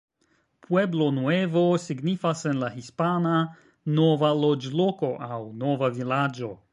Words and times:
Pueblo 0.67 1.09
Nuevo 1.17 1.65
signifas 1.83 2.41
en 2.53 2.57
la 2.63 2.69
hispana 2.77 3.33
"nova 3.99 4.31
loĝloko" 4.47 5.11
aŭ 5.29 5.41
"nova 5.65 5.95
vilaĝo". 5.99 6.55